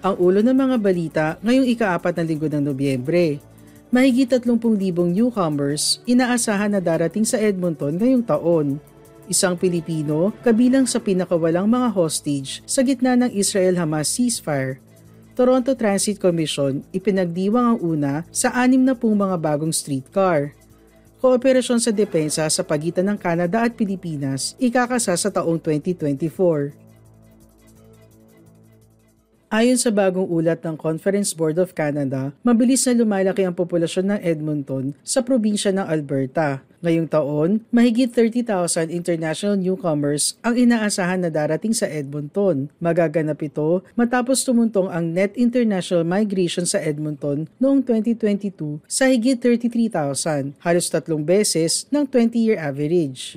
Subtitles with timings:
[0.00, 3.36] Ang ulo ng mga balita ngayong ikaapat na linggo ng Nobyembre.
[3.92, 8.80] Mahigit 30,000 newcomers inaasahan na darating sa Edmonton ngayong taon.
[9.28, 14.80] Isang Pilipino kabilang sa pinakawalang mga hostage sa gitna ng Israel-Hamas ceasefire.
[15.36, 20.56] Toronto Transit Commission ipinagdiwang ang una sa anim na pong mga bagong streetcar.
[21.20, 26.89] Kooperasyon sa depensa sa pagitan ng Canada at Pilipinas ikakasa sa taong 2024.
[29.50, 34.20] Ayon sa bagong ulat ng Conference Board of Canada, mabilis na lumalaki ang populasyon ng
[34.22, 36.62] Edmonton sa probinsya ng Alberta.
[36.86, 42.70] Ngayong taon, mahigit 30,000 international newcomers ang inaasahan na darating sa Edmonton.
[42.78, 50.62] Magaganap ito matapos tumuntong ang net international migration sa Edmonton noong 2022 sa higit 33,000,
[50.62, 53.34] halos tatlong beses ng 20-year average.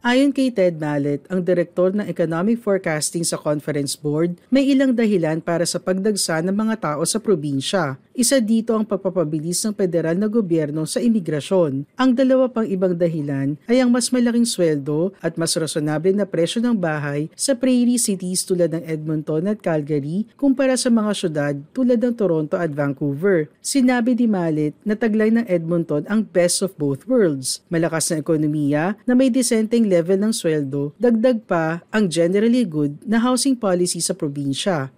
[0.00, 5.44] Ayon kay Ted Mallet, ang direktor ng Economic Forecasting sa Conference Board, may ilang dahilan
[5.44, 8.00] para sa pagdagsa ng mga tao sa probinsya.
[8.16, 11.84] Isa dito ang pagpapabilis ng federal na gobyerno sa imigrasyon.
[12.00, 16.64] Ang dalawa pang ibang dahilan ay ang mas malaking sweldo at mas rasonable na presyo
[16.64, 22.00] ng bahay sa prairie cities tulad ng Edmonton at Calgary kumpara sa mga syudad tulad
[22.00, 23.52] ng Toronto at Vancouver.
[23.60, 27.60] Sinabi ni Mallet na taglay ng Edmonton ang best of both worlds.
[27.68, 33.18] Malakas na ekonomiya na may disenteng level ng sweldo, dagdag pa ang generally good na
[33.18, 34.94] housing policy sa probinsya.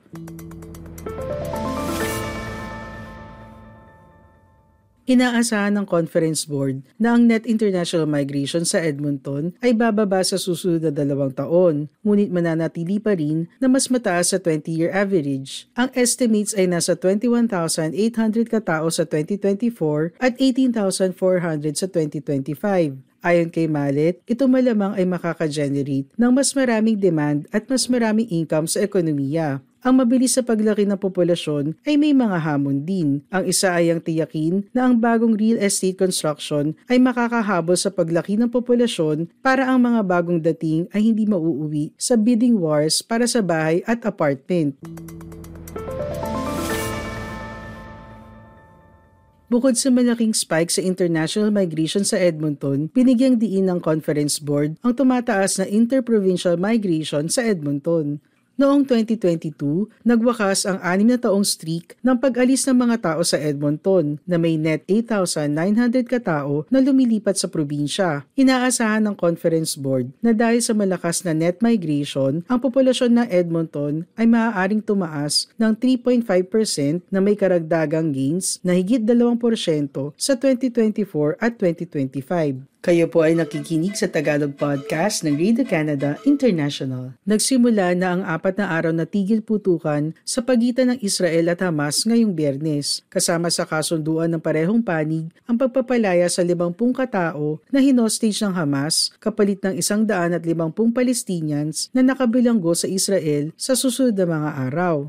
[5.02, 10.78] Inaasahan ng Conference Board na ang net international migration sa Edmonton ay bababa sa susunod
[10.78, 15.66] na dalawang taon, ngunit mananatili pa rin na mas mataas sa 20-year average.
[15.74, 17.92] Ang estimates ay nasa 21,800
[18.46, 21.12] katao sa 2024 at 18,400
[21.74, 23.11] sa 2025.
[23.22, 28.66] Ayon kay Mallet, ito malamang ay makaka-generate ng mas maraming demand at mas maraming income
[28.66, 29.62] sa ekonomiya.
[29.82, 33.22] Ang mabilis sa paglaki ng populasyon ay may mga hamon din.
[33.34, 38.38] Ang isa ay ang tiyakin na ang bagong real estate construction ay makakahabol sa paglaki
[38.38, 43.42] ng populasyon para ang mga bagong dating ay hindi mauuwi sa bidding wars para sa
[43.42, 44.78] bahay at apartment.
[49.52, 54.96] Bukod sa malaking spike sa international migration sa Edmonton, binigyang diin ng Conference Board ang
[54.96, 58.16] tumataas na interprovincial migration sa Edmonton.
[58.60, 64.20] Noong 2022, nagwakas ang anim na taong streak ng pag-alis ng mga tao sa Edmonton
[64.28, 68.28] na may net 8,900 katao na lumilipat sa probinsya.
[68.36, 74.04] Inaasahan ng Conference Board na dahil sa malakas na net migration, ang populasyon ng Edmonton
[74.20, 79.16] ay maaaring tumaas ng 3.5% na may karagdagang gains na higit 2%
[80.20, 82.71] sa 2024 at 2025.
[82.82, 87.14] Kayo po ay nakikinig sa Tagalog Podcast ng Radio Canada International.
[87.22, 92.02] Nagsimula na ang apat na araw na tigil putukan sa pagitan ng Israel at Hamas
[92.02, 98.42] ngayong biyernes, kasama sa kasunduan ng parehong panig ang pagpapalaya sa 50 katao na hinostage
[98.42, 100.42] ng Hamas kapalit ng 150
[100.90, 105.06] Palestinians na nakabilanggo sa Israel sa susunod na mga araw.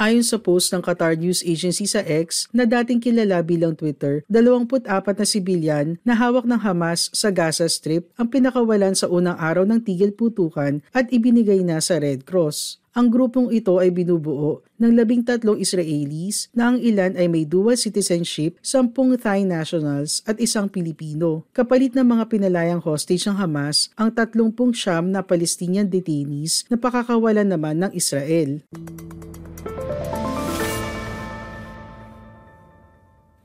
[0.00, 4.88] Ayon sa post ng Qatar News Agency sa X na dating kilala bilang Twitter, 24
[4.88, 9.84] na sibilyan na hawak ng Hamas sa Gaza Strip ang pinakawalan sa unang araw ng
[9.84, 12.80] tigil putukan at ibinigay na sa Red Cross.
[12.96, 17.76] Ang grupong ito ay binubuo ng labing tatlong Israelis na ang ilan ay may dual
[17.76, 21.44] citizenship, sampung Thai nationals at isang Pilipino.
[21.52, 27.52] Kapalit ng mga pinalayang hostage ng Hamas, ang tatlongpung siyam na Palestinian detainees na pakakawalan
[27.52, 28.64] naman ng Israel.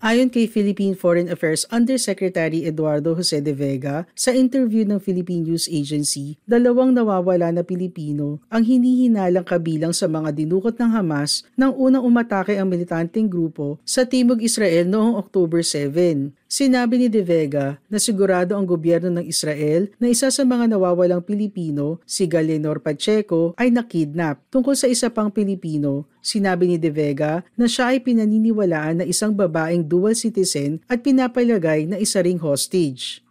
[0.06, 5.66] Ayon kay Philippine Foreign Affairs Undersecretary Eduardo Jose de Vega, sa interview ng Philippine News
[5.66, 12.06] Agency, dalawang nawawala na Pilipino ang hinihinalang kabilang sa mga dinukot ng Hamas nang unang
[12.06, 16.38] umatake ang militanteng grupo sa Timog Israel noong October 7.
[16.46, 21.26] Sinabi ni De Vega na sigurado ang gobyerno ng Israel na isa sa mga nawawalang
[21.26, 24.38] Pilipino, si Galenor Pacheco, ay nakidnap.
[24.54, 29.34] Tungkol sa isa pang Pilipino, sinabi ni De Vega na siya ay pinaniniwalaan na isang
[29.34, 33.26] babaeng dual citizen at pinapalagay na isa ring hostage.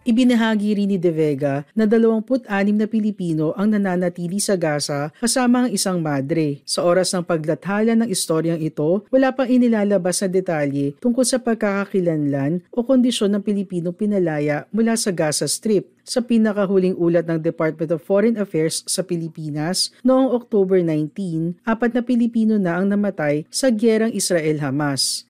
[0.00, 5.70] Ibinahagi rin ni De Vega na 26 na Pilipino ang nananatili sa Gaza kasama ang
[5.76, 6.64] isang madre.
[6.64, 12.64] Sa oras ng paglathala ng istoryang ito, wala pang inilalabas na detalye tungkol sa pagkakakilanlan
[12.72, 18.00] o kondisyon ng Pilipinong pinalaya mula sa Gaza Strip sa pinakahuling ulat ng Department of
[18.00, 24.10] Foreign Affairs sa Pilipinas noong October 19, apat na Pilipino na ang namatay sa gyerang
[24.16, 25.28] Israel-Hamas.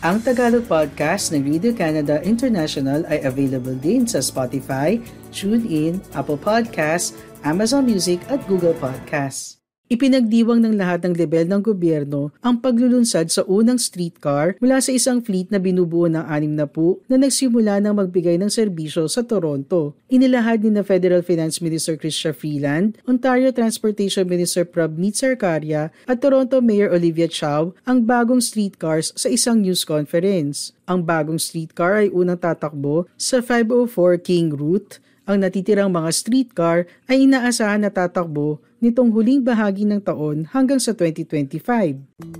[0.00, 4.96] Ang Tagalog podcast ng Radio Canada International ay available din sa Spotify,
[5.28, 7.12] TuneIn, Apple Podcasts,
[7.44, 9.59] Amazon Music at Google Podcasts.
[9.90, 15.18] Ipinagdiwang ng lahat ng level ng gobyerno ang paglulunsad sa unang streetcar mula sa isang
[15.18, 19.98] fleet na binubuo ng anim na po na nagsimula ng magbigay ng serbisyo sa Toronto.
[20.06, 26.62] Inilahad ni na Federal Finance Minister Chrystia Freeland, Ontario Transportation Minister Prabmeet Sarkaria at Toronto
[26.62, 30.70] Mayor Olivia Chow ang bagong streetcars sa isang news conference.
[30.86, 37.22] Ang bagong streetcar ay unang tatakbo sa 504 King Route ang natitirang mga streetcar ay
[37.30, 42.39] inaasahan na tatakbo nitong huling bahagi ng taon hanggang sa 2025.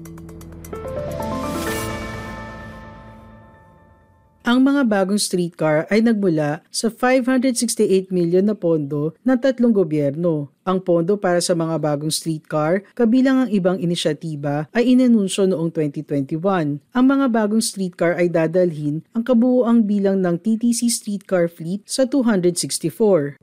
[4.50, 10.50] Ang mga bagong streetcar ay nagmula sa 568 million na pondo ng tatlong gobyerno.
[10.66, 16.82] Ang pondo para sa mga bagong streetcar, kabilang ang ibang inisyatiba, ay inanunsyo noong 2021.
[16.82, 23.38] Ang mga bagong streetcar ay dadalhin ang kabuuang bilang ng TTC streetcar fleet sa 264.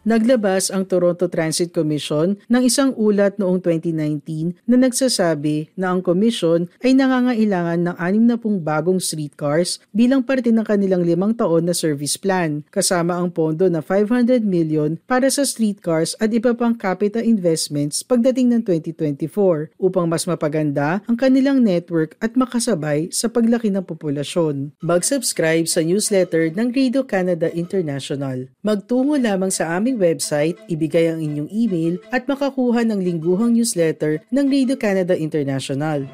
[0.00, 6.72] Naglabas ang Toronto Transit Commission ng isang ulat noong 2019 na nagsasabi na ang commission
[6.80, 12.64] ay nangangailangan ng 60 bagong streetcars bilang parte ng kanilang limang taon na service plan,
[12.72, 18.56] kasama ang pondo na 500 million para sa streetcars at iba pang capital investments pagdating
[18.56, 24.72] ng 2024 upang mas mapaganda ang kanilang network at makasabay sa paglaki ng populasyon.
[24.80, 28.48] Mag-subscribe sa newsletter ng Radio Canada International.
[28.64, 34.22] Magtungo lamang sa aming aming website, ibigay ang inyong email at makakuha ng lingguhang newsletter
[34.30, 36.06] ng Radio Canada International.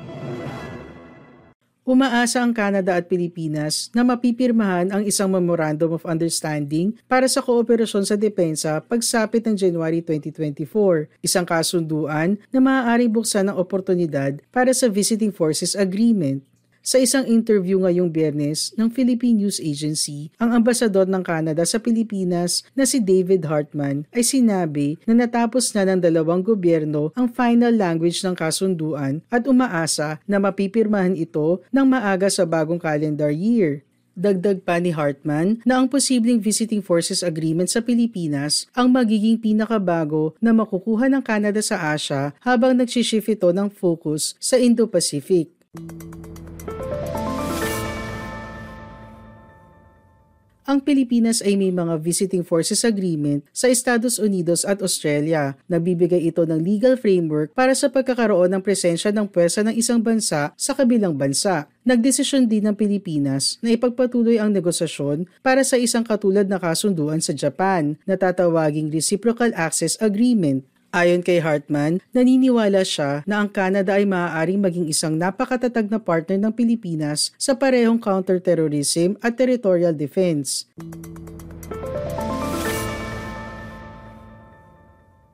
[1.87, 8.03] Umaasa ang Canada at Pilipinas na mapipirmahan ang isang Memorandum of Understanding para sa kooperasyon
[8.03, 14.91] sa depensa pagsapit ng January 2024, isang kasunduan na maaaring buksan ng oportunidad para sa
[14.91, 16.43] Visiting Forces Agreement
[16.87, 22.63] sa isang interview ngayong biyernes ng Philippine News Agency, ang ambasador ng Canada sa Pilipinas
[22.79, 28.23] na si David Hartman ay sinabi na natapos na ng dalawang gobyerno ang final language
[28.23, 33.83] ng kasunduan at umaasa na mapipirmahan ito ng maaga sa bagong calendar year.
[34.15, 40.39] Dagdag pa ni Hartman na ang posibleng Visiting Forces Agreement sa Pilipinas ang magiging pinakabago
[40.39, 45.51] na makukuha ng Canada sa Asia habang nagsishift ito ng focus sa Indo-Pacific.
[50.67, 55.55] Ang Pilipinas ay may mga visiting forces agreement sa Estados Unidos at Australia.
[55.71, 60.53] Nagbibigay ito ng legal framework para sa pagkakaroon ng presensya ng pwersa ng isang bansa
[60.53, 61.71] sa kabilang bansa.
[61.87, 67.33] Nagdesisyon din ng Pilipinas na ipagpatuloy ang negosasyon para sa isang katulad na kasunduan sa
[67.33, 74.09] Japan na tatawaging Reciprocal Access Agreement Ayon kay Hartman, naniniwala siya na ang Canada ay
[74.09, 80.65] maaaring maging isang napakatatag na partner ng Pilipinas sa parehong counterterrorism at territorial defense.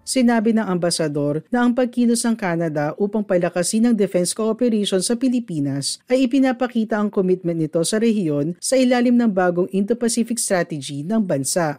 [0.02, 6.02] Sinabi ng ambasador na ang pagkilos ng Canada upang palakasin ang defense cooperation sa Pilipinas
[6.11, 11.78] ay ipinapakita ang commitment nito sa rehiyon sa ilalim ng bagong Indo-Pacific Strategy ng bansa.